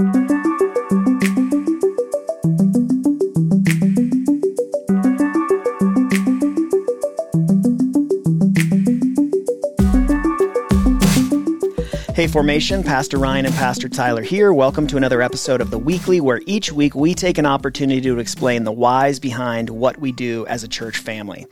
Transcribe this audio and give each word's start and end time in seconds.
Thank 0.00 0.30
you. 0.30 0.37
Hey, 12.18 12.26
Formation, 12.26 12.82
Pastor 12.82 13.16
Ryan 13.16 13.46
and 13.46 13.54
Pastor 13.54 13.88
Tyler 13.88 14.22
here. 14.22 14.52
Welcome 14.52 14.88
to 14.88 14.96
another 14.96 15.22
episode 15.22 15.60
of 15.60 15.70
The 15.70 15.78
Weekly, 15.78 16.20
where 16.20 16.40
each 16.46 16.72
week 16.72 16.96
we 16.96 17.14
take 17.14 17.38
an 17.38 17.46
opportunity 17.46 18.00
to 18.00 18.18
explain 18.18 18.64
the 18.64 18.72
whys 18.72 19.20
behind 19.20 19.70
what 19.70 20.00
we 20.00 20.10
do 20.10 20.44
as 20.46 20.64
a 20.64 20.68
church 20.68 20.98
family. 20.98 21.46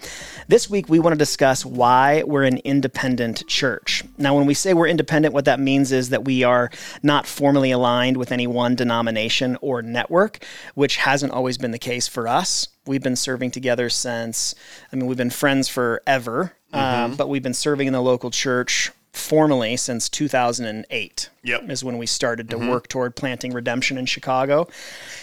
This 0.49 0.69
week 0.69 0.89
we 0.89 0.99
want 0.99 1.13
to 1.13 1.19
discuss 1.19 1.65
why 1.65 2.25
we're 2.25 2.43
an 2.43 2.59
independent 2.65 3.47
church. 3.47 4.03
Now, 4.19 4.35
when 4.35 4.45
we 4.45 4.55
say 4.55 4.75
we're 4.75 4.89
independent, 4.89 5.33
what 5.33 5.45
that 5.45 5.61
means 5.61 5.93
is 5.93 6.11
that 6.11 6.25
we 6.25 6.43
are 6.43 6.73
not 7.01 7.29
formally 7.29 7.71
aligned 7.71 8.17
with 8.17 8.33
any 8.33 8.49
one 8.49 8.75
denomination 8.75 9.57
or 9.61 9.83
network, 9.83 10.45
which 10.75 10.97
hasn't 10.97 11.31
always 11.31 11.59
been 11.59 11.71
the 11.71 11.79
case 11.79 12.09
for 12.09 12.27
us. 12.27 12.67
We've 12.87 13.05
been 13.05 13.15
serving 13.15 13.53
together 13.53 13.89
since, 13.89 14.53
I 14.93 14.97
mean, 14.97 15.07
we've 15.07 15.17
been 15.17 15.31
friends 15.31 15.69
forever, 15.69 16.55
mm-hmm. 16.75 17.13
uh, 17.13 17.17
but 17.17 17.29
we've 17.29 17.45
been 17.45 17.55
serving 17.55 17.87
in 17.87 17.93
the 17.93 18.03
local 18.03 18.33
church 18.33 18.91
formally 19.17 19.77
since 19.77 20.09
2008. 20.09 21.31
Yep. 21.43 21.71
Is 21.71 21.85
when 21.85 21.99
we 21.99 22.07
started 22.07 22.51
to 22.51 22.57
mm-hmm. 22.57 22.69
work 22.69 22.89
toward 22.89 23.17
planting 23.17 23.53
Redemption 23.53 23.99
in 23.99 24.07
Chicago. 24.07 24.69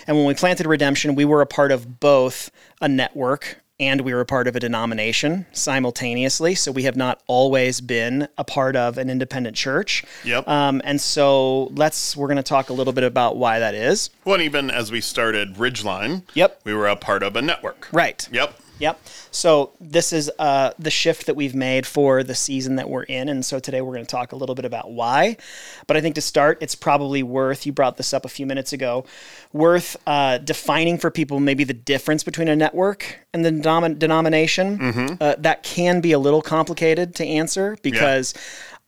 And 0.07 0.17
when 0.17 0.25
we 0.25 0.33
planted 0.33 0.66
Redemption, 0.66 1.16
we 1.16 1.25
were 1.25 1.41
a 1.41 1.45
part 1.45 1.71
of 1.71 1.99
both 1.99 2.49
a 2.81 2.88
network 2.88 3.57
and 3.79 4.02
we 4.02 4.13
were 4.13 4.21
a 4.21 4.25
part 4.25 4.47
of 4.47 4.55
a 4.55 4.59
denomination 4.59 5.45
simultaneously. 5.52 6.55
So 6.55 6.71
we 6.71 6.83
have 6.83 6.95
not 6.95 7.21
always 7.27 7.81
been 7.81 8.27
a 8.38 8.43
part 8.43 8.75
of 8.75 8.97
an 8.97 9.09
independent 9.09 9.55
church. 9.55 10.05
Yep. 10.23 10.47
Um, 10.47 10.81
and 10.85 11.02
so 11.02 11.66
let's 11.73 12.16
we're 12.16 12.27
going 12.27 12.38
to 12.38 12.44
talk 12.44 12.69
a 12.69 12.73
little 12.73 12.94
bit 12.94 13.03
about 13.03 13.38
why 13.38 13.59
that 13.59 13.75
is. 13.75 14.09
Well, 14.25 14.35
and 14.35 14.44
even 14.44 14.69
as 14.69 14.91
we 14.91 15.02
started 15.02 15.55
Ridgeline, 15.55 16.23
yep, 16.33 16.61
we 16.63 16.73
were 16.73 16.88
a 16.88 16.95
part 16.95 17.23
of 17.23 17.35
a 17.35 17.41
network. 17.41 17.88
Right. 17.91 18.28
Yep. 18.31 18.59
Yep. 18.79 18.99
So 19.31 19.71
this 19.79 20.11
is 20.11 20.31
uh, 20.39 20.71
the 20.79 20.89
shift 20.91 21.27
that 21.27 21.35
we've 21.35 21.55
made 21.55 21.85
for 21.85 22.23
the 22.23 22.35
season 22.35 22.75
that 22.77 22.89
we're 22.89 23.03
in, 23.03 23.29
and 23.29 23.45
so 23.45 23.59
today 23.59 23.81
we're 23.81 23.93
going 23.93 24.05
to 24.05 24.11
talk 24.11 24.31
a 24.31 24.35
little 24.35 24.55
bit 24.55 24.66
about 24.66 24.91
why. 24.91 25.38
But 25.88 25.97
I 25.97 26.02
think 26.02 26.16
to 26.16 26.21
start, 26.21 26.57
it's 26.61 26.75
probably 26.75 27.23
worth 27.23 27.66
you 27.66 27.71
brought 27.71 27.97
this 27.97 28.13
up 28.13 28.25
a 28.25 28.29
few 28.29 28.45
minutes 28.45 28.73
ago, 28.73 29.05
worth 29.51 29.95
uh, 30.07 30.39
defining 30.39 30.97
for 30.97 31.11
people 31.11 31.39
maybe 31.39 31.63
the 31.63 31.73
difference 31.73 32.23
between 32.23 32.47
a 32.47 32.55
network 32.55 33.19
and 33.33 33.45
the 33.45 33.51
denom- 33.51 33.99
denomination. 33.99 34.79
Mm-hmm. 34.79 35.16
Uh, 35.21 35.35
that 35.39 35.63
can 35.63 36.01
be 36.01 36.11
a 36.11 36.19
little 36.19 36.41
complicated 36.41 37.16
to 37.16 37.25
answer 37.25 37.77
because. 37.81 38.33
Yeah 38.35 38.41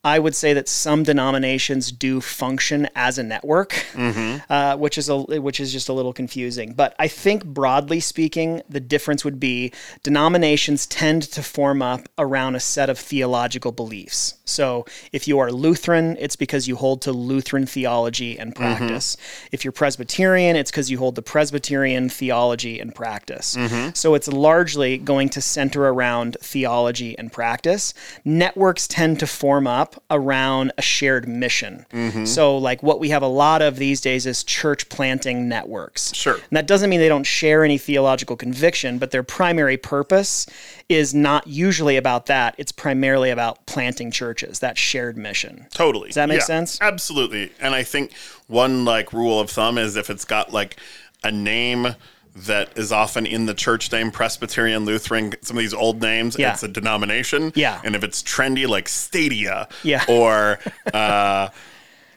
I 0.06 0.20
would 0.20 0.36
say 0.36 0.52
that 0.52 0.68
some 0.68 1.02
denominations 1.02 1.90
do 1.90 2.20
function 2.20 2.88
as 2.94 3.18
a 3.18 3.24
network, 3.24 3.70
mm-hmm. 3.92 4.38
uh, 4.48 4.76
which 4.76 4.98
is 4.98 5.08
a 5.08 5.16
which 5.18 5.58
is 5.58 5.72
just 5.72 5.88
a 5.88 5.92
little 5.92 6.12
confusing. 6.12 6.74
But 6.74 6.94
I 6.96 7.08
think 7.08 7.44
broadly 7.44 7.98
speaking, 7.98 8.62
the 8.68 8.78
difference 8.78 9.24
would 9.24 9.40
be 9.40 9.72
denominations 10.04 10.86
tend 10.86 11.24
to 11.32 11.42
form 11.42 11.82
up 11.82 12.08
around 12.18 12.54
a 12.54 12.60
set 12.60 12.88
of 12.88 13.00
theological 13.00 13.72
beliefs. 13.72 14.34
So 14.44 14.86
if 15.10 15.26
you 15.26 15.40
are 15.40 15.50
Lutheran, 15.50 16.16
it's 16.20 16.36
because 16.36 16.68
you 16.68 16.76
hold 16.76 17.02
to 17.02 17.10
Lutheran 17.10 17.66
theology 17.66 18.38
and 18.38 18.54
mm-hmm. 18.54 18.62
practice. 18.62 19.16
Mm-hmm. 19.16 19.48
If 19.50 19.64
you're 19.64 19.72
Presbyterian, 19.72 20.54
it's 20.54 20.70
because 20.70 20.88
you 20.88 20.98
hold 20.98 21.16
the 21.16 21.22
Presbyterian 21.22 22.08
theology 22.10 22.78
and 22.78 22.94
practice. 22.94 23.56
Mm-hmm. 23.56 23.90
So 23.94 24.14
it's 24.14 24.28
largely 24.28 24.98
going 24.98 25.30
to 25.30 25.40
center 25.40 25.88
around 25.88 26.36
theology 26.40 27.18
and 27.18 27.32
practice. 27.32 27.92
Networks 28.24 28.86
tend 28.86 29.18
to 29.18 29.26
form 29.26 29.66
up 29.66 29.95
around 30.10 30.72
a 30.78 30.82
shared 30.82 31.28
mission. 31.28 31.86
Mm-hmm. 31.90 32.24
So, 32.24 32.56
like 32.56 32.82
what 32.82 33.00
we 33.00 33.10
have 33.10 33.22
a 33.22 33.28
lot 33.28 33.62
of 33.62 33.76
these 33.76 34.00
days 34.00 34.26
is 34.26 34.44
church 34.44 34.88
planting 34.88 35.48
networks. 35.48 36.14
Sure. 36.14 36.34
And 36.34 36.52
that 36.52 36.66
doesn't 36.66 36.90
mean 36.90 37.00
they 37.00 37.08
don't 37.08 37.24
share 37.26 37.64
any 37.64 37.78
theological 37.78 38.36
conviction, 38.36 38.98
but 38.98 39.10
their 39.10 39.22
primary 39.22 39.76
purpose 39.76 40.46
is 40.88 41.14
not 41.14 41.46
usually 41.46 41.96
about 41.96 42.26
that. 42.26 42.54
It's 42.58 42.72
primarily 42.72 43.30
about 43.30 43.66
planting 43.66 44.10
churches, 44.10 44.60
that 44.60 44.78
shared 44.78 45.16
mission. 45.16 45.66
Totally. 45.72 46.08
Does 46.08 46.16
that 46.16 46.28
make 46.28 46.40
yeah, 46.40 46.46
sense? 46.46 46.78
Absolutely. 46.80 47.52
And 47.60 47.74
I 47.74 47.82
think 47.82 48.12
one 48.46 48.84
like 48.84 49.12
rule 49.12 49.40
of 49.40 49.50
thumb 49.50 49.78
is 49.78 49.96
if 49.96 50.10
it's 50.10 50.24
got 50.24 50.52
like 50.52 50.76
a 51.24 51.32
name 51.32 51.94
that 52.36 52.76
is 52.76 52.92
often 52.92 53.26
in 53.26 53.46
the 53.46 53.54
church 53.54 53.90
name 53.90 54.10
Presbyterian, 54.10 54.84
Lutheran, 54.84 55.34
some 55.42 55.56
of 55.56 55.62
these 55.62 55.74
old 55.74 56.02
names. 56.02 56.38
Yeah. 56.38 56.52
It's 56.52 56.62
a 56.62 56.68
denomination. 56.68 57.52
Yeah. 57.54 57.80
And 57.84 57.96
if 57.96 58.04
it's 58.04 58.22
trendy, 58.22 58.68
like 58.68 58.88
Stadia 58.88 59.68
yeah. 59.82 60.04
or 60.08 60.58
uh, 60.92 61.48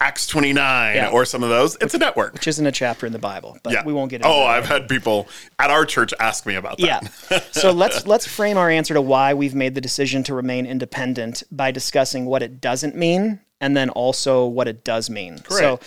Acts 0.02 0.28
29 0.28 0.96
yeah. 0.96 1.10
or 1.10 1.26
some 1.26 1.44
of 1.44 1.50
those, 1.50 1.78
it's 1.82 1.94
a 1.94 1.98
network. 1.98 2.34
Which 2.34 2.48
isn't 2.48 2.66
a 2.66 2.72
chapter 2.72 3.06
in 3.06 3.14
the 3.14 3.20
Bible, 3.20 3.58
but 3.64 3.74
yeah. 3.74 3.86
we 3.86 3.94
won't 3.94 4.10
get 4.10 4.18
into 4.18 4.28
that. 4.28 4.34
Oh, 4.34 4.44
I've 4.44 4.66
had 4.66 4.90
people 4.90 5.28
at 5.58 5.72
our 5.72 5.86
church 5.86 6.14
ask 6.20 6.46
me 6.46 6.56
about 6.56 6.78
that. 6.80 7.12
Yeah. 7.30 7.40
so 7.52 7.72
let's 7.72 8.06
let's 8.06 8.28
frame 8.28 8.58
our 8.58 8.70
answer 8.70 8.94
to 8.94 9.02
why 9.02 9.34
we've 9.34 9.56
made 9.56 9.76
the 9.76 9.82
decision 9.82 10.24
to 10.24 10.34
remain 10.34 10.66
independent 10.66 11.44
by 11.52 11.72
discussing 11.72 12.26
what 12.26 12.44
it 12.44 12.62
doesn't 12.62 12.96
mean 12.96 13.40
and 13.62 13.76
then 13.76 13.90
also 13.90 14.46
what 14.46 14.68
it 14.68 14.84
does 14.84 15.10
mean. 15.10 15.40
Correct. 15.40 15.50
So 15.60 15.80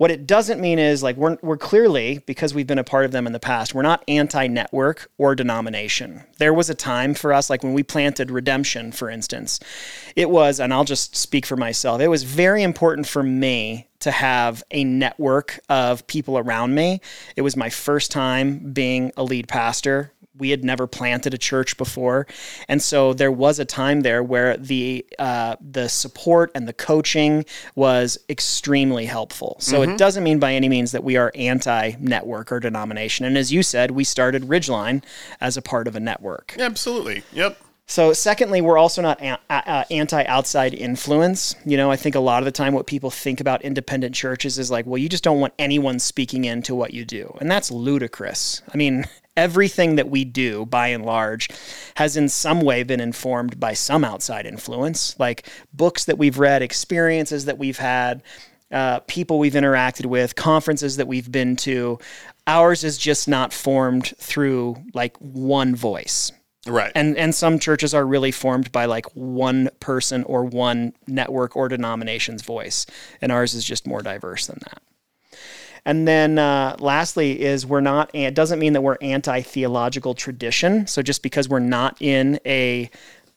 what 0.00 0.10
it 0.10 0.26
doesn't 0.26 0.62
mean 0.62 0.78
is 0.78 1.02
like 1.02 1.18
we're, 1.18 1.36
we're 1.42 1.58
clearly, 1.58 2.22
because 2.24 2.54
we've 2.54 2.66
been 2.66 2.78
a 2.78 2.84
part 2.84 3.04
of 3.04 3.12
them 3.12 3.26
in 3.26 3.34
the 3.34 3.38
past, 3.38 3.74
we're 3.74 3.82
not 3.82 4.02
anti 4.08 4.46
network 4.46 5.10
or 5.18 5.34
denomination. 5.34 6.24
There 6.38 6.54
was 6.54 6.70
a 6.70 6.74
time 6.74 7.12
for 7.12 7.34
us, 7.34 7.50
like 7.50 7.62
when 7.62 7.74
we 7.74 7.82
planted 7.82 8.30
Redemption, 8.30 8.92
for 8.92 9.10
instance, 9.10 9.60
it 10.16 10.30
was, 10.30 10.58
and 10.58 10.72
I'll 10.72 10.84
just 10.84 11.16
speak 11.16 11.44
for 11.44 11.58
myself, 11.58 12.00
it 12.00 12.08
was 12.08 12.22
very 12.22 12.62
important 12.62 13.08
for 13.08 13.22
me 13.22 13.88
to 13.98 14.10
have 14.10 14.62
a 14.70 14.84
network 14.84 15.60
of 15.68 16.06
people 16.06 16.38
around 16.38 16.74
me. 16.74 17.02
It 17.36 17.42
was 17.42 17.54
my 17.54 17.68
first 17.68 18.10
time 18.10 18.72
being 18.72 19.12
a 19.18 19.22
lead 19.22 19.48
pastor 19.48 20.14
we 20.40 20.50
had 20.50 20.64
never 20.64 20.86
planted 20.86 21.34
a 21.34 21.38
church 21.38 21.76
before, 21.76 22.26
and 22.68 22.82
so 22.82 23.12
there 23.12 23.32
was 23.32 23.58
a 23.58 23.64
time 23.64 24.00
there 24.00 24.22
where 24.22 24.56
the 24.56 25.06
uh, 25.18 25.56
the 25.60 25.88
support 25.88 26.50
and 26.54 26.66
the 26.66 26.72
coaching 26.72 27.44
was 27.74 28.18
extremely 28.28 29.06
helpful. 29.06 29.56
So 29.60 29.80
mm-hmm. 29.80 29.92
it 29.92 29.98
doesn't 29.98 30.24
mean 30.24 30.38
by 30.38 30.54
any 30.54 30.68
means 30.68 30.92
that 30.92 31.04
we 31.04 31.16
are 31.16 31.30
anti-network 31.34 32.50
or 32.50 32.60
denomination. 32.60 33.26
And 33.26 33.36
as 33.36 33.52
you 33.52 33.62
said, 33.62 33.92
we 33.92 34.04
started 34.04 34.44
Ridgeline 34.44 35.02
as 35.40 35.56
a 35.56 35.62
part 35.62 35.86
of 35.86 35.96
a 35.96 36.00
network. 36.00 36.56
Absolutely. 36.58 37.22
Yep. 37.32 37.58
So, 37.90 38.12
secondly, 38.12 38.60
we're 38.60 38.78
also 38.78 39.02
not 39.02 39.20
anti 39.20 40.24
outside 40.26 40.74
influence. 40.74 41.56
You 41.66 41.76
know, 41.76 41.90
I 41.90 41.96
think 41.96 42.14
a 42.14 42.20
lot 42.20 42.40
of 42.40 42.44
the 42.44 42.52
time 42.52 42.72
what 42.72 42.86
people 42.86 43.10
think 43.10 43.40
about 43.40 43.62
independent 43.62 44.14
churches 44.14 44.60
is 44.60 44.70
like, 44.70 44.86
well, 44.86 44.96
you 44.96 45.08
just 45.08 45.24
don't 45.24 45.40
want 45.40 45.54
anyone 45.58 45.98
speaking 45.98 46.44
into 46.44 46.72
what 46.72 46.94
you 46.94 47.04
do. 47.04 47.36
And 47.40 47.50
that's 47.50 47.68
ludicrous. 47.68 48.62
I 48.72 48.76
mean, 48.76 49.06
everything 49.40 49.96
that 49.96 50.10
we 50.10 50.24
do, 50.24 50.66
by 50.66 50.88
and 50.88 51.04
large, 51.04 51.48
has 51.96 52.14
in 52.16 52.28
some 52.28 52.60
way 52.60 52.82
been 52.82 53.00
informed 53.00 53.58
by 53.58 53.72
some 53.72 54.04
outside 54.04 54.44
influence, 54.44 55.18
like 55.18 55.48
books 55.72 56.04
that 56.04 56.18
we've 56.18 56.38
read, 56.38 56.60
experiences 56.60 57.46
that 57.46 57.56
we've 57.56 57.78
had, 57.78 58.22
uh, 58.70 59.00
people 59.00 59.38
we've 59.38 59.54
interacted 59.54 60.04
with, 60.04 60.36
conferences 60.36 60.98
that 60.98 61.08
we've 61.08 61.32
been 61.32 61.56
to. 61.56 61.98
Ours 62.46 62.84
is 62.84 62.98
just 62.98 63.28
not 63.28 63.52
formed 63.52 64.12
through 64.18 64.76
like 64.92 65.16
one 65.18 65.74
voice. 65.74 66.30
Right. 66.66 66.92
And 66.94 67.16
and 67.16 67.34
some 67.34 67.58
churches 67.58 67.94
are 67.94 68.04
really 68.04 68.32
formed 68.32 68.70
by 68.70 68.84
like 68.84 69.06
one 69.14 69.70
person 69.80 70.24
or 70.24 70.44
one 70.44 70.92
network 71.06 71.56
or 71.56 71.68
denomination's 71.68 72.42
voice. 72.42 72.84
And 73.22 73.32
ours 73.32 73.54
is 73.54 73.64
just 73.64 73.86
more 73.86 74.02
diverse 74.02 74.46
than 74.46 74.58
that. 74.64 74.82
And 75.84 76.06
then 76.06 76.38
uh, 76.38 76.76
lastly 76.78 77.40
is 77.40 77.66
we're 77.66 77.80
not, 77.80 78.10
it 78.14 78.34
doesn't 78.34 78.58
mean 78.58 78.72
that 78.74 78.82
we're 78.82 78.98
anti 79.00 79.42
theological 79.42 80.14
tradition. 80.14 80.86
So 80.86 81.02
just 81.02 81.22
because 81.22 81.48
we're 81.48 81.60
not 81.60 81.96
in 82.00 82.38
a 82.44 82.90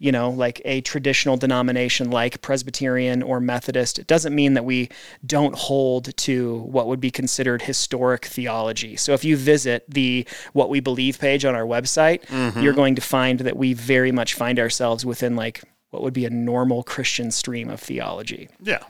you 0.04 0.12
know, 0.12 0.32
like 0.32 0.62
a 0.66 0.82
traditional 0.82 1.38
denomination 1.38 2.12
like 2.12 2.42
Presbyterian 2.42 3.24
or 3.24 3.40
Methodist, 3.40 4.00
it 4.00 4.06
doesn't 4.06 4.36
mean 4.36 4.54
that 4.56 4.66
we 4.66 4.90
don't 5.26 5.56
hold 5.56 6.16
to 6.18 6.56
what 6.58 6.88
would 6.88 7.00
be 7.00 7.10
considered 7.10 7.62
historic 7.62 8.26
theology. 8.26 8.98
So 8.98 9.14
if 9.14 9.24
you 9.24 9.38
visit 9.38 9.86
the 9.88 10.28
What 10.52 10.70
We 10.70 10.82
Believe 10.82 11.20
page 11.20 11.46
on 11.46 11.56
our 11.56 11.64
website, 11.64 12.26
mm-hmm. 12.26 12.60
you're 12.60 12.74
going 12.74 12.96
to 12.96 13.02
find 13.02 13.40
that 13.40 13.56
we 13.56 13.72
very 13.72 14.12
much 14.12 14.34
find 14.34 14.60
ourselves 14.60 15.06
within 15.06 15.38
like 15.38 15.64
what 15.92 16.04
would 16.04 16.14
be 16.14 16.26
a 16.26 16.30
normal 16.30 16.84
Christian 16.84 17.32
stream 17.32 17.70
of 17.70 17.80
theology. 17.80 18.50
Yeah. 18.62 18.84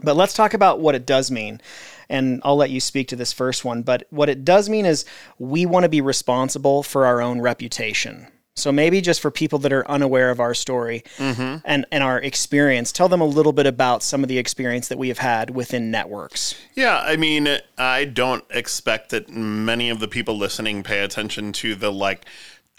But 0.00 0.14
let's 0.14 0.34
talk 0.34 0.54
about 0.54 0.78
what 0.78 0.94
it 0.94 1.04
does 1.04 1.32
mean 1.32 1.60
and 2.10 2.42
I'll 2.44 2.56
let 2.56 2.70
you 2.70 2.80
speak 2.80 3.08
to 3.08 3.16
this 3.16 3.32
first 3.32 3.64
one. 3.64 3.82
But 3.82 4.06
what 4.10 4.28
it 4.28 4.44
does 4.44 4.68
mean 4.68 4.84
is 4.84 5.06
we 5.38 5.64
want 5.64 5.84
to 5.84 5.88
be 5.88 6.02
responsible 6.02 6.82
for 6.82 7.06
our 7.06 7.22
own 7.22 7.40
reputation. 7.40 8.26
So 8.56 8.72
maybe 8.72 9.00
just 9.00 9.20
for 9.20 9.30
people 9.30 9.58
that 9.60 9.72
are 9.72 9.88
unaware 9.88 10.30
of 10.30 10.40
our 10.40 10.54
story 10.54 11.02
mm-hmm. 11.16 11.58
and, 11.64 11.86
and 11.90 12.02
our 12.02 12.20
experience, 12.20 12.92
tell 12.92 13.08
them 13.08 13.20
a 13.20 13.26
little 13.26 13.52
bit 13.52 13.66
about 13.66 14.02
some 14.02 14.22
of 14.22 14.28
the 14.28 14.38
experience 14.38 14.88
that 14.88 14.98
we 14.98 15.08
have 15.08 15.18
had 15.18 15.50
within 15.50 15.90
networks. 15.90 16.56
Yeah, 16.74 16.98
I 16.98 17.16
mean, 17.16 17.48
I 17.78 18.04
don't 18.04 18.44
expect 18.50 19.10
that 19.10 19.30
many 19.30 19.88
of 19.88 20.00
the 20.00 20.08
people 20.08 20.36
listening 20.36 20.82
pay 20.82 21.00
attention 21.00 21.52
to 21.52 21.74
the 21.74 21.90
like 21.90 22.26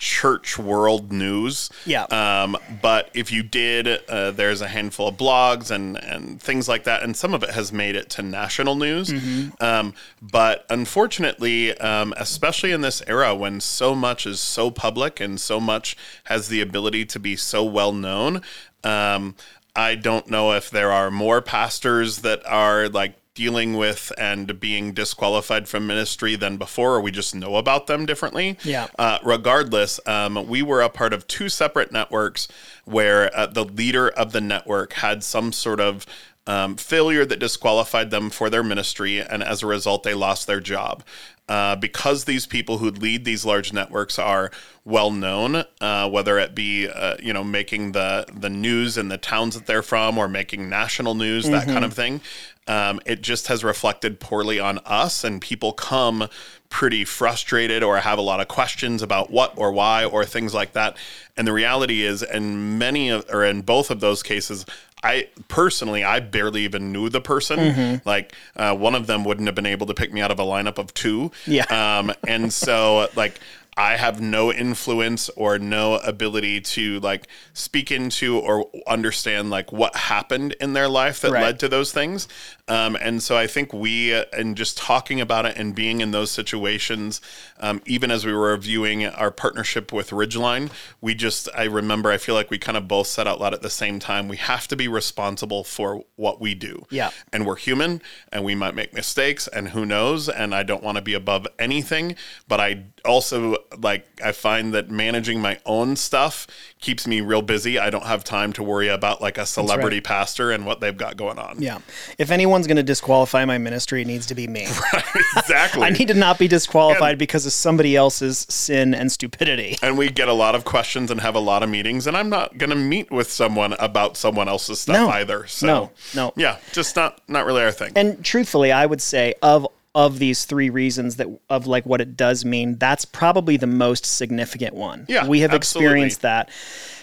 church 0.01 0.57
world 0.57 1.11
news. 1.11 1.69
Yeah. 1.85 2.05
Um, 2.05 2.57
but 2.81 3.11
if 3.13 3.31
you 3.31 3.43
did, 3.43 3.87
uh, 4.09 4.31
there's 4.31 4.59
a 4.59 4.67
handful 4.67 5.07
of 5.07 5.15
blogs 5.15 5.69
and, 5.69 5.95
and 6.03 6.41
things 6.41 6.67
like 6.67 6.85
that, 6.85 7.03
and 7.03 7.15
some 7.15 7.35
of 7.35 7.43
it 7.43 7.51
has 7.51 7.71
made 7.71 7.95
it 7.95 8.09
to 8.11 8.23
national 8.23 8.75
news. 8.75 9.09
Mm-hmm. 9.09 9.63
Um, 9.63 9.93
but 10.19 10.65
unfortunately, 10.71 11.77
um, 11.77 12.15
especially 12.17 12.71
in 12.71 12.81
this 12.81 13.03
era 13.05 13.35
when 13.35 13.61
so 13.61 13.93
much 13.93 14.25
is 14.25 14.39
so 14.39 14.71
public 14.71 15.19
and 15.19 15.39
so 15.39 15.59
much 15.59 15.95
has 16.23 16.47
the 16.47 16.61
ability 16.61 17.05
to 17.05 17.19
be 17.19 17.35
so 17.35 17.63
well 17.63 17.93
known, 17.93 18.41
um, 18.83 19.35
I 19.75 19.93
don't 19.93 20.27
know 20.31 20.53
if 20.53 20.71
there 20.71 20.91
are 20.91 21.11
more 21.11 21.41
pastors 21.41 22.21
that 22.21 22.43
are 22.47 22.89
like 22.89 23.13
dealing 23.33 23.77
with 23.77 24.11
and 24.17 24.59
being 24.59 24.91
disqualified 24.93 25.67
from 25.67 25.87
ministry 25.87 26.35
than 26.35 26.57
before, 26.57 26.95
or 26.95 27.01
we 27.01 27.11
just 27.11 27.33
know 27.33 27.55
about 27.55 27.87
them 27.87 28.05
differently. 28.05 28.57
Yeah. 28.63 28.87
Uh, 28.99 29.19
regardless, 29.23 29.99
um, 30.05 30.47
we 30.47 30.61
were 30.61 30.81
a 30.81 30.89
part 30.89 31.13
of 31.13 31.27
two 31.27 31.47
separate 31.47 31.91
networks 31.91 32.47
where 32.83 33.35
uh, 33.35 33.47
the 33.47 33.63
leader 33.63 34.09
of 34.09 34.33
the 34.33 34.41
network 34.41 34.93
had 34.93 35.23
some 35.23 35.53
sort 35.53 35.79
of 35.79 36.05
um, 36.47 36.75
failure 36.75 37.25
that 37.25 37.39
disqualified 37.39 38.09
them 38.09 38.29
for 38.29 38.49
their 38.49 38.63
ministry, 38.63 39.19
and 39.19 39.43
as 39.43 39.61
a 39.61 39.67
result, 39.67 40.03
they 40.03 40.13
lost 40.13 40.47
their 40.47 40.59
job. 40.59 41.03
Uh, 41.49 41.75
because 41.75 42.23
these 42.23 42.45
people 42.45 42.77
who 42.77 42.89
lead 42.91 43.25
these 43.25 43.43
large 43.43 43.73
networks 43.73 44.17
are 44.17 44.51
well 44.85 45.11
known, 45.11 45.65
uh, 45.81 46.09
whether 46.09 46.39
it 46.39 46.55
be 46.55 46.87
uh, 46.87 47.17
you 47.21 47.33
know 47.33 47.43
making 47.43 47.91
the 47.91 48.25
the 48.33 48.49
news 48.49 48.97
in 48.97 49.09
the 49.09 49.17
towns 49.17 49.55
that 49.55 49.65
they're 49.65 49.81
from 49.81 50.17
or 50.17 50.29
making 50.29 50.69
national 50.69 51.13
news, 51.13 51.49
that 51.49 51.67
kind 51.67 51.83
of 51.83 51.93
thing, 51.93 52.21
um, 52.67 53.01
it 53.05 53.21
just 53.21 53.47
has 53.47 53.65
reflected 53.65 54.19
poorly 54.19 54.59
on 54.59 54.77
us, 54.85 55.25
and 55.25 55.41
people 55.41 55.73
come 55.73 56.29
pretty 56.69 57.03
frustrated 57.03 57.83
or 57.83 57.97
have 57.97 58.17
a 58.17 58.21
lot 58.21 58.39
of 58.39 58.47
questions 58.47 59.01
about 59.01 59.29
what 59.29 59.53
or 59.57 59.73
why 59.73 60.05
or 60.05 60.23
things 60.23 60.53
like 60.53 60.71
that. 60.71 60.95
And 61.35 61.45
the 61.45 61.51
reality 61.51 62.03
is, 62.03 62.23
in 62.23 62.77
many 62.77 63.09
of, 63.09 63.25
or 63.29 63.43
in 63.43 63.61
both 63.61 63.91
of 63.91 63.99
those 63.99 64.23
cases, 64.23 64.65
I 65.03 65.29
personally, 65.47 66.03
I 66.03 66.19
barely 66.19 66.61
even 66.61 66.91
knew 66.91 67.09
the 67.09 67.21
person. 67.21 68.01
Like 68.05 68.33
uh, 68.55 68.75
one 68.75 68.93
of 68.95 69.07
them 69.07 69.23
wouldn't 69.25 69.47
have 69.47 69.55
been 69.55 69.65
able 69.65 69.87
to 69.87 69.93
pick 69.93 70.13
me 70.13 70.21
out 70.21 70.31
of 70.31 70.39
a 70.39 70.43
lineup 70.43 70.77
of 70.77 70.93
two. 70.93 71.31
Yeah. 71.47 71.65
Um, 71.69 72.13
and 72.27 72.53
so 72.53 73.07
like 73.15 73.39
I 73.77 73.95
have 73.95 74.19
no 74.19 74.51
influence 74.51 75.29
or 75.29 75.57
no 75.57 75.95
ability 75.95 76.59
to 76.59 76.99
like 76.99 77.27
speak 77.53 77.89
into 77.89 78.37
or 78.37 78.69
understand 78.85 79.49
like 79.49 79.71
what 79.71 79.95
happened 79.95 80.55
in 80.59 80.73
their 80.73 80.89
life 80.89 81.21
that 81.21 81.31
Right. 81.31 81.41
led 81.41 81.59
to 81.61 81.69
those 81.69 81.93
things. 81.93 82.27
Um, 82.67 82.97
and 82.97 83.23
so 83.23 83.37
I 83.37 83.47
think 83.47 83.71
we, 83.73 84.13
uh, 84.13 84.25
and 84.33 84.57
just 84.57 84.77
talking 84.77 85.21
about 85.21 85.45
it 85.45 85.55
and 85.57 85.73
being 85.73 86.01
in 86.01 86.11
those 86.11 86.31
situations, 86.31 87.21
um, 87.61 87.81
even 87.85 88.11
as 88.11 88.25
we 88.25 88.33
were 88.33 88.51
reviewing 88.51 89.05
our 89.05 89.31
partnership 89.31 89.93
with 89.93 90.09
Ridgeline, 90.09 90.69
we 90.99 91.15
just, 91.15 91.47
I 91.55 91.63
remember, 91.63 92.11
I 92.11 92.17
feel 92.17 92.35
like 92.35 92.49
we 92.49 92.57
kind 92.57 92.77
of 92.77 92.89
both 92.89 93.07
said 93.07 93.25
out 93.25 93.39
loud 93.39 93.53
at 93.53 93.61
the 93.61 93.69
same 93.69 93.99
time, 93.99 94.27
we 94.27 94.37
have 94.37 94.67
to 94.67 94.75
be 94.75 94.89
responsible 94.89 95.63
for 95.63 96.03
what 96.17 96.41
we 96.41 96.53
do. 96.55 96.85
Yeah. 96.89 97.11
And 97.31 97.45
we're 97.45 97.55
human 97.55 98.01
and 98.33 98.43
we 98.43 98.53
might 98.53 98.75
make 98.75 98.93
mistakes 98.93 99.47
and 99.47 99.69
who 99.69 99.85
knows. 99.85 100.27
And 100.27 100.53
I 100.53 100.63
don't 100.63 100.83
want 100.83 100.97
to 100.97 101.01
be 101.01 101.13
above 101.13 101.47
anything, 101.57 102.15
but 102.49 102.59
I 102.59 102.83
also 103.05 103.55
like, 103.77 104.07
I 104.23 104.31
find 104.31 104.73
that 104.73 104.89
managing 104.89 105.41
my 105.41 105.59
own 105.65 105.95
stuff 105.95 106.47
keeps 106.79 107.05
me 107.07 107.21
real 107.21 107.41
busy. 107.41 107.77
I 107.79 107.89
don't 107.89 108.05
have 108.05 108.23
time 108.23 108.53
to 108.53 108.63
worry 108.63 108.87
about 108.87 109.21
like 109.21 109.37
a 109.37 109.45
celebrity 109.45 110.01
pastor 110.01 110.51
and 110.51 110.65
what 110.65 110.79
they've 110.79 110.95
got 110.97 111.17
going 111.17 111.39
on. 111.39 111.61
Yeah. 111.61 111.79
If 112.17 112.31
anyone's 112.31 112.67
going 112.67 112.77
to 112.77 112.83
disqualify 112.83 113.45
my 113.45 113.57
ministry, 113.57 114.01
it 114.01 114.07
needs 114.07 114.25
to 114.27 114.35
be 114.35 114.47
me. 114.47 114.61
exactly. 115.37 115.83
I 115.83 115.89
need 115.89 116.07
to 116.07 116.13
not 116.13 116.39
be 116.39 116.47
disqualified 116.47 117.17
because 117.17 117.45
of 117.45 117.53
somebody 117.53 117.95
else's 117.95 118.45
sin 118.49 118.93
and 118.93 119.11
stupidity. 119.11 119.77
and 119.83 119.97
we 119.97 120.09
get 120.09 120.27
a 120.27 120.33
lot 120.33 120.55
of 120.55 120.65
questions 120.65 121.11
and 121.11 121.21
have 121.21 121.35
a 121.35 121.39
lot 121.39 121.63
of 121.63 121.69
meetings 121.69 122.07
and 122.07 122.15
i'm 122.17 122.29
not 122.29 122.57
going 122.57 122.69
to 122.69 122.75
meet 122.75 123.11
with 123.11 123.31
someone 123.31 123.73
about 123.73 124.17
someone 124.17 124.47
else's 124.47 124.79
stuff 124.79 124.95
No. 124.95 125.09
either 125.09 125.47
so 125.47 125.67
No, 125.67 125.91
no. 126.15 126.33
yeah 126.35 126.57
just 126.71 126.95
not 126.95 127.21
not 127.27 127.45
really 127.45 127.61
our 127.63 127.71
thing 127.71 127.91
And 127.95 128.23
truthfully, 128.23 128.71
I 128.71 128.85
would 128.85 129.01
say 129.01 129.33
of 129.41 129.67
of 129.93 130.19
these 130.19 130.45
three 130.45 130.69
reasons 130.69 131.17
that 131.17 131.27
of 131.49 131.67
like 131.67 131.85
what 131.85 131.99
it 132.01 132.15
does 132.15 132.45
mean, 132.45 132.77
that's 132.77 133.03
probably 133.05 133.57
the 133.57 133.67
most 133.67 134.05
significant 134.05 134.73
one. 134.73 135.05
Yeah, 135.09 135.27
we 135.27 135.41
have 135.41 135.51
absolutely. 135.53 135.87
experienced 135.87 136.21
that 136.21 136.49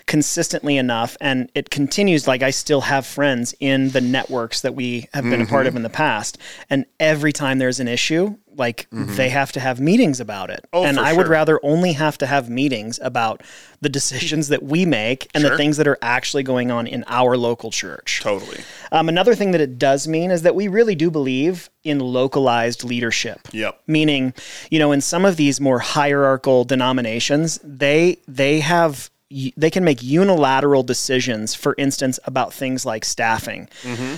consistently 0.06 0.79
enough, 0.79 1.17
and 1.20 1.50
it 1.55 1.69
continues. 1.70 2.26
Like 2.26 2.43
I 2.43 2.50
still 2.50 2.81
have 2.82 3.06
friends 3.06 3.55
in 3.61 3.90
the 3.90 4.00
networks 4.00 4.62
that 4.62 4.75
we 4.75 5.06
have 5.12 5.25
been 5.25 5.43
a 5.43 5.46
part 5.46 5.67
Mm-hmm. 5.67 5.69
of 5.69 5.76
in 5.76 5.82
the 5.82 5.90
past, 5.90 6.38
and 6.70 6.87
every 6.99 7.32
time 7.32 7.58
there's 7.58 7.81
an 7.81 7.88
issue, 7.88 8.37
like 8.58 8.88
they 8.90 9.28
have 9.28 9.52
to 9.52 9.60
have 9.60 9.81
meetings 9.81 10.20
about 10.20 10.50
it. 10.50 10.60
Mm-hmm. 10.64 10.76
Oh, 10.76 10.84
and 10.84 10.99
I 10.99 11.12
would 11.12 11.28
rather 11.28 11.60
only 11.62 11.93
have 11.93 12.19
to 12.19 12.26
have 12.26 12.50
meetings 12.50 12.99
about 13.02 13.43
the 13.81 13.88
decisions 13.88 14.49
that 14.49 14.62
we 14.62 14.84
make 14.84 15.28
and 15.34 15.44
the 15.44 15.56
things 15.56 15.76
that 15.76 15.87
are 15.87 15.99
actually 16.02 16.43
going 16.43 16.70
on 16.70 16.87
in 16.87 17.05
our 17.06 17.37
local 17.37 17.70
church. 17.70 18.20
totally 18.22 18.60
Um, 18.90 19.08
another 19.08 19.34
thing 19.34 19.52
that 19.52 19.60
it 19.60 19.78
does 19.78 20.08
mean 20.08 20.31
is 20.31 20.43
that 20.43 20.55
we 20.55 20.69
really 20.69 20.94
do 20.94 21.10
believe 21.10 21.70
in 21.84 22.00
localized 22.00 22.84
leadership. 22.84 23.49
Yep. 23.52 23.81
Meaning, 23.87 24.34
you 24.70 24.78
know, 24.78 24.93
in 24.93 25.00
some 25.00 25.25
of 25.25 25.37
these 25.37 25.61
more 25.61 25.78
hierarchical 25.78 26.64
denominations, 26.64 27.61
they 27.62 28.19
they 28.26 28.61
have 28.61 29.11
they 29.56 29.70
can 29.70 29.84
make 29.84 30.02
unilateral 30.02 30.82
decisions, 30.82 31.54
for 31.54 31.75
instance, 31.76 32.19
about 32.25 32.52
things 32.52 32.87
like 32.87 33.04
staffing. 33.04 33.69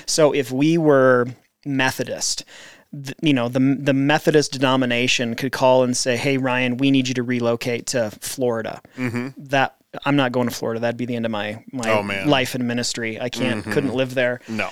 So 0.07 0.33
if 0.33 0.53
we 0.53 0.79
were 0.79 1.27
Methodist, 1.65 2.45
you 3.23 3.33
know, 3.33 3.49
the 3.49 3.77
the 3.79 3.93
Methodist 3.93 4.53
denomination 4.53 5.35
could 5.35 5.53
call 5.53 5.85
and 5.85 5.97
say, 5.97 6.17
"Hey, 6.17 6.39
Ryan, 6.39 6.77
we 6.77 6.91
need 6.91 7.09
you 7.09 7.15
to 7.15 7.23
relocate 7.23 7.87
to 7.89 8.11
Florida." 8.21 8.83
Mm-hmm. 8.97 9.29
That 9.37 9.77
I'm 10.05 10.17
not 10.17 10.33
going 10.33 10.49
to 10.49 10.55
Florida. 10.55 10.81
That'd 10.81 10.97
be 10.97 11.07
the 11.07 11.17
end 11.17 11.25
of 11.25 11.31
my 11.31 11.65
my 11.73 11.91
Oh, 11.91 12.29
life 12.29 12.55
and 12.55 12.67
ministry. 12.67 13.21
I 13.21 13.29
can't, 13.29 13.61
mm-hmm. 13.61 13.73
couldn't 13.73 13.95
live 13.95 14.15
there. 14.15 14.41
no 14.49 14.71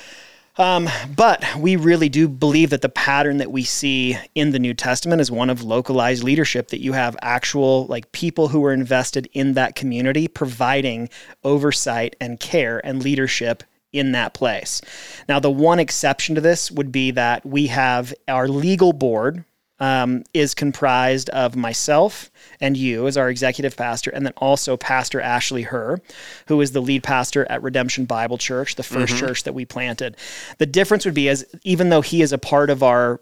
um, 0.56 0.88
But 1.14 1.44
we 1.56 1.76
really 1.76 2.08
do 2.08 2.28
believe 2.28 2.70
that 2.70 2.82
the 2.82 2.88
pattern 2.88 3.38
that 3.38 3.52
we 3.52 3.62
see 3.62 4.18
in 4.34 4.50
the 4.50 4.58
New 4.58 4.74
Testament 4.74 5.20
is 5.20 5.30
one 5.30 5.50
of 5.50 5.62
localized 5.62 6.24
leadership, 6.24 6.68
that 6.68 6.80
you 6.80 6.92
have 6.92 7.16
actual 7.22 7.86
like 7.86 8.10
people 8.12 8.48
who 8.48 8.64
are 8.64 8.72
invested 8.72 9.28
in 9.32 9.54
that 9.54 9.76
community 9.76 10.26
providing 10.26 11.08
oversight 11.44 12.16
and 12.20 12.40
care 12.40 12.84
and 12.84 13.02
leadership 13.02 13.62
in 13.98 14.12
that 14.12 14.34
place. 14.34 14.80
Now, 15.28 15.40
the 15.40 15.50
one 15.50 15.78
exception 15.78 16.34
to 16.34 16.40
this 16.40 16.70
would 16.70 16.92
be 16.92 17.10
that 17.12 17.44
we 17.44 17.66
have 17.68 18.14
our 18.26 18.48
legal 18.48 18.92
board, 18.92 19.44
um, 19.80 20.24
is 20.34 20.54
comprised 20.54 21.30
of 21.30 21.54
myself 21.54 22.30
and 22.60 22.76
you 22.76 23.06
as 23.06 23.16
our 23.16 23.30
executive 23.30 23.76
pastor, 23.76 24.10
and 24.10 24.26
then 24.26 24.32
also 24.36 24.76
Pastor 24.76 25.20
Ashley 25.20 25.62
Herr, 25.62 26.00
who 26.48 26.60
is 26.60 26.72
the 26.72 26.82
lead 26.82 27.02
pastor 27.02 27.46
at 27.50 27.62
Redemption 27.62 28.04
Bible 28.04 28.38
Church, 28.38 28.74
the 28.74 28.82
1st 28.82 29.16
church 29.18 29.42
that 29.44 29.54
we 29.54 29.64
planted. 29.64 30.16
The 30.58 30.66
difference 30.66 31.04
would 31.04 31.14
be 31.14 31.28
as 31.28 31.44
even 31.62 31.90
though 31.90 32.00
he 32.00 32.22
is 32.22 32.32
a 32.32 32.38
part 32.38 32.70
of 32.70 32.82
our 32.82 33.20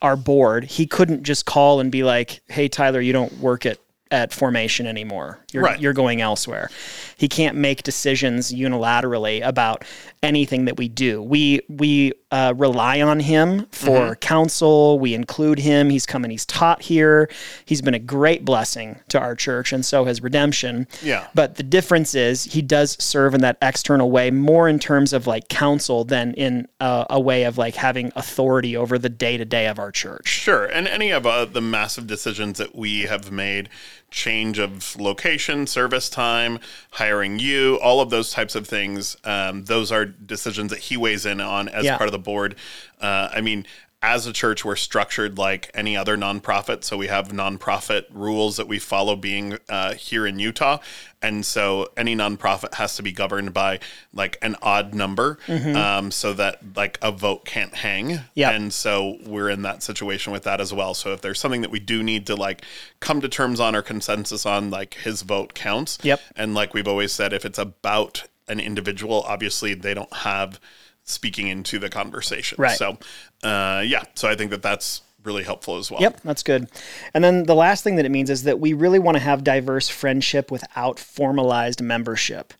our 0.00 0.16
board, 0.16 0.64
he 0.64 0.84
couldn't 0.84 1.22
just 1.22 1.46
call 1.46 1.78
and 1.78 1.92
be 1.92 2.02
like, 2.02 2.40
"Hey, 2.48 2.66
Tyler, 2.66 3.00
you 3.00 3.12
don't 3.12 3.38
work 3.38 3.64
at 3.64 3.78
at 4.12 4.32
formation 4.32 4.86
anymore. 4.86 5.40
You're 5.52 5.64
Right. 5.64 5.80
you're 5.80 5.92
going 5.92 6.20
elsewhere." 6.20 6.70
He 7.16 7.28
can't 7.28 7.56
make 7.56 7.82
decisions 7.82 8.52
unilaterally 8.52 9.44
about 9.46 9.84
anything 10.22 10.64
that 10.66 10.76
we 10.76 10.88
do. 10.88 11.20
We 11.22 11.60
we 11.68 12.12
uh, 12.30 12.54
rely 12.56 13.00
on 13.02 13.20
him 13.20 13.66
for 13.72 13.90
Mm-hmm. 14.02 14.12
counsel. 14.14 14.98
We 14.98 15.14
include 15.14 15.58
him. 15.58 15.90
He's 15.90 16.06
come 16.06 16.24
and 16.24 16.30
he's 16.30 16.46
taught 16.46 16.82
here. 16.82 17.28
He's 17.64 17.82
been 17.82 17.94
a 17.94 17.98
great 17.98 18.44
blessing 18.44 18.98
to 19.08 19.18
our 19.20 19.34
church, 19.34 19.72
and 19.72 19.84
so 19.84 20.04
has 20.06 20.22
Redemption. 20.22 20.86
Yeah. 21.02 21.26
But 21.34 21.56
the 21.56 21.62
difference 21.62 22.14
is 22.14 22.44
he 22.44 22.62
does 22.62 22.96
serve 23.02 23.34
in 23.34 23.40
that 23.42 23.58
external 23.60 24.10
way 24.10 24.30
more 24.30 24.68
in 24.68 24.78
terms 24.78 25.12
of 25.12 25.26
like 25.26 25.48
counsel 25.48 26.04
than 26.04 26.34
in 26.34 26.68
a, 26.80 27.06
a 27.10 27.20
way 27.20 27.44
of 27.44 27.58
like 27.58 27.74
having 27.74 28.12
authority 28.16 28.76
over 28.76 28.98
the 28.98 29.08
day 29.08 29.36
to 29.36 29.44
day 29.44 29.66
of 29.66 29.78
our 29.78 29.90
church. 29.92 30.28
Sure, 30.28 30.64
and 30.64 30.86
any 30.88 31.10
of 31.10 31.26
uh, 31.26 31.44
the 31.44 31.60
massive 31.60 32.06
decisions 32.06 32.58
that 32.58 32.74
we 32.74 33.02
have 33.02 33.30
made, 33.30 33.68
change 34.12 34.58
of 34.58 34.94
location, 35.00 35.66
service 35.66 36.08
time, 36.08 36.58
hiring 36.92 37.38
you, 37.38 37.76
all 37.82 38.00
of 38.00 38.10
those 38.10 38.30
types 38.30 38.54
of 38.54 38.68
things, 38.68 39.16
um, 39.24 39.64
those 39.64 39.90
are 39.90 40.04
decisions 40.04 40.70
that 40.70 40.78
he 40.80 40.96
weighs 40.96 41.26
in 41.26 41.40
on 41.40 41.68
as 41.68 41.84
Yeah. 41.84 41.96
part 41.96 42.08
of 42.08 42.12
the 42.12 42.18
board. 42.18 42.54
Uh, 43.00 43.28
I 43.32 43.40
mean, 43.40 43.66
as 44.02 44.26
a 44.26 44.32
church, 44.32 44.64
we're 44.64 44.74
structured 44.74 45.38
like 45.38 45.70
any 45.74 45.96
other 45.96 46.16
nonprofit. 46.16 46.82
So 46.82 46.96
we 46.96 47.06
have 47.06 47.28
nonprofit 47.28 48.06
rules 48.10 48.56
that 48.56 48.66
we 48.66 48.80
follow 48.80 49.14
being 49.14 49.58
uh, 49.68 49.94
here 49.94 50.26
in 50.26 50.40
Utah. 50.40 50.78
And 51.22 51.46
so 51.46 51.88
any 51.96 52.16
nonprofit 52.16 52.74
has 52.74 52.96
to 52.96 53.02
be 53.04 53.12
governed 53.12 53.54
by 53.54 53.78
like 54.12 54.38
an 54.42 54.56
odd 54.60 54.92
number 54.92 55.38
um, 55.48 56.10
so 56.10 56.32
that 56.32 56.58
like 56.74 56.98
a 57.00 57.12
vote 57.12 57.44
can't 57.44 57.74
hang. 57.76 58.18
Yeah. 58.34 58.50
And 58.50 58.72
so 58.72 59.18
we're 59.24 59.50
in 59.50 59.62
that 59.62 59.84
situation 59.84 60.32
with 60.32 60.42
that 60.42 60.60
as 60.60 60.72
well. 60.72 60.94
So 60.94 61.12
if 61.12 61.20
there's 61.20 61.38
something 61.38 61.60
that 61.60 61.70
we 61.70 61.78
do 61.78 62.02
need 62.02 62.26
to 62.26 62.34
like 62.34 62.62
come 62.98 63.20
to 63.20 63.28
terms 63.28 63.60
on 63.60 63.76
or 63.76 63.82
consensus 63.82 64.44
on, 64.44 64.70
like 64.70 64.94
his 64.94 65.22
vote 65.22 65.54
counts. 65.54 65.98
Yep. 66.02 66.20
And 66.34 66.54
like 66.54 66.74
we've 66.74 66.88
always 66.88 67.12
said, 67.12 67.32
if 67.32 67.44
it's 67.44 67.58
about 67.58 68.24
an 68.48 68.58
individual, 68.58 69.22
obviously 69.22 69.74
they 69.74 69.94
don't 69.94 70.12
have 70.12 70.58
speaking 71.04 71.48
into 71.48 71.78
the 71.78 71.88
conversation. 71.88 72.56
Right. 72.58 72.76
So, 72.76 72.98
uh, 73.42 73.82
yeah. 73.86 74.04
So 74.14 74.28
I 74.28 74.36
think 74.36 74.50
that 74.50 74.62
that's 74.62 75.02
really 75.24 75.44
helpful 75.44 75.76
as 75.76 75.90
well. 75.90 76.00
Yep, 76.00 76.20
that's 76.22 76.42
good. 76.42 76.68
And 77.14 77.22
then 77.22 77.44
the 77.44 77.54
last 77.54 77.84
thing 77.84 77.96
that 77.96 78.04
it 78.04 78.10
means 78.10 78.30
is 78.30 78.44
that 78.44 78.60
we 78.60 78.72
really 78.72 78.98
want 78.98 79.16
to 79.16 79.22
have 79.22 79.44
diverse 79.44 79.88
friendship 79.88 80.50
without 80.50 80.98
formalized 80.98 81.80
membership. 81.80 82.54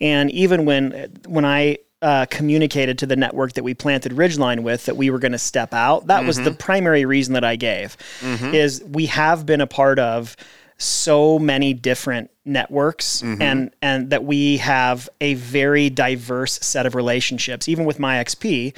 And 0.00 0.30
even 0.30 0.64
when 0.64 1.12
when 1.26 1.44
I 1.44 1.78
uh, 2.02 2.26
communicated 2.26 2.98
to 2.98 3.06
the 3.06 3.16
network 3.16 3.54
that 3.54 3.64
we 3.64 3.74
planted 3.74 4.12
Ridgeline 4.12 4.60
with 4.60 4.84
that 4.86 4.96
we 4.96 5.10
were 5.10 5.18
going 5.18 5.32
to 5.32 5.38
step 5.38 5.72
out, 5.72 6.06
that 6.06 6.18
mm-hmm. 6.18 6.26
was 6.26 6.36
the 6.36 6.50
mm-hmm. 6.50 6.58
primary 6.58 7.04
reason 7.04 7.34
that 7.34 7.44
I 7.44 7.56
gave. 7.56 7.96
Mm-hmm. 8.20 8.54
Is 8.54 8.82
we 8.84 9.06
have 9.06 9.46
been 9.46 9.60
a 9.60 9.66
part 9.66 9.98
of 9.98 10.36
so 10.78 11.38
many 11.38 11.72
different 11.72 12.30
networks 12.46 13.22
mm-hmm. 13.22 13.42
and 13.42 13.70
and 13.82 14.10
that 14.10 14.24
we 14.24 14.58
have 14.58 15.08
a 15.20 15.34
very 15.34 15.90
diverse 15.90 16.58
set 16.60 16.86
of 16.86 16.94
relationships 16.94 17.68
even 17.68 17.84
with 17.84 17.98
my 17.98 18.22
xp 18.24 18.74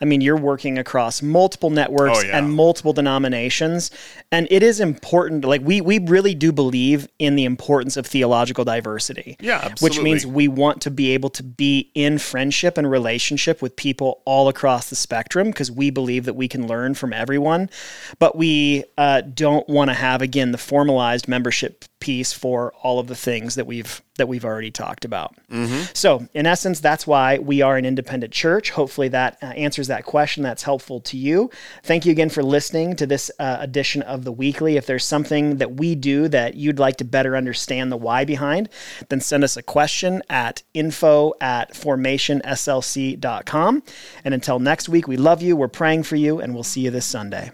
I 0.00 0.04
mean 0.04 0.20
you're 0.20 0.36
working 0.36 0.78
across 0.78 1.22
multiple 1.22 1.70
networks 1.70 2.18
oh, 2.18 2.26
yeah. 2.26 2.38
and 2.38 2.52
multiple 2.52 2.92
denominations 2.92 3.90
and 4.32 4.48
it 4.50 4.62
is 4.62 4.80
important 4.80 5.44
like 5.44 5.62
we 5.62 5.80
we 5.80 6.00
really 6.00 6.34
do 6.34 6.50
believe 6.50 7.08
in 7.20 7.36
the 7.36 7.44
importance 7.44 7.96
of 7.96 8.06
theological 8.06 8.64
diversity 8.64 9.36
yeah 9.40 9.60
absolutely. 9.62 9.98
which 9.98 10.04
means 10.04 10.26
we 10.26 10.48
want 10.48 10.82
to 10.82 10.90
be 10.90 11.12
able 11.12 11.30
to 11.30 11.44
be 11.44 11.90
in 11.94 12.18
friendship 12.18 12.76
and 12.76 12.90
relationship 12.90 13.62
with 13.62 13.76
people 13.76 14.20
all 14.24 14.48
across 14.48 14.90
the 14.90 14.96
spectrum 14.96 15.48
because 15.48 15.70
we 15.70 15.90
believe 15.90 16.24
that 16.24 16.34
we 16.34 16.48
can 16.48 16.66
learn 16.66 16.94
from 16.94 17.12
everyone 17.12 17.70
but 18.18 18.36
we 18.36 18.84
uh, 18.98 19.20
don't 19.20 19.68
want 19.68 19.88
to 19.88 19.94
have 19.94 20.20
again 20.20 20.50
the 20.50 20.58
formalized 20.58 21.28
membership 21.28 21.84
piece 22.02 22.32
for 22.32 22.72
all 22.82 22.98
of 22.98 23.06
the 23.12 23.16
things 23.16 23.56
that 23.56 23.66
we've 23.66 24.00
that 24.16 24.26
we've 24.26 24.46
already 24.46 24.70
talked 24.70 25.04
about. 25.04 25.36
Mm-hmm. 25.50 25.82
So, 25.92 26.26
in 26.32 26.46
essence, 26.46 26.80
that's 26.80 27.06
why 27.06 27.36
we 27.38 27.60
are 27.60 27.76
an 27.76 27.84
independent 27.84 28.32
church. 28.32 28.70
Hopefully, 28.70 29.08
that 29.08 29.36
uh, 29.42 29.46
answers 29.46 29.88
that 29.88 30.06
question. 30.06 30.42
That's 30.42 30.62
helpful 30.62 31.00
to 31.00 31.18
you. 31.18 31.50
Thank 31.82 32.06
you 32.06 32.12
again 32.12 32.30
for 32.30 32.42
listening 32.42 32.96
to 32.96 33.06
this 33.06 33.30
uh, 33.38 33.58
edition 33.60 34.00
of 34.00 34.24
the 34.24 34.32
weekly. 34.32 34.78
If 34.78 34.86
there's 34.86 35.04
something 35.04 35.58
that 35.58 35.74
we 35.74 35.94
do 35.94 36.26
that 36.28 36.54
you'd 36.54 36.78
like 36.78 36.96
to 36.96 37.04
better 37.04 37.36
understand 37.36 37.92
the 37.92 37.98
why 37.98 38.24
behind, 38.24 38.70
then 39.10 39.20
send 39.20 39.44
us 39.44 39.58
a 39.58 39.62
question 39.62 40.22
at 40.30 40.62
info 40.72 41.34
at 41.38 41.74
formationslc.com. 41.74 43.82
And 44.24 44.32
until 44.32 44.58
next 44.58 44.88
week, 44.88 45.06
we 45.06 45.18
love 45.18 45.42
you. 45.42 45.54
We're 45.54 45.68
praying 45.68 46.04
for 46.04 46.16
you, 46.16 46.40
and 46.40 46.54
we'll 46.54 46.62
see 46.62 46.80
you 46.80 46.90
this 46.90 47.04
Sunday. 47.04 47.50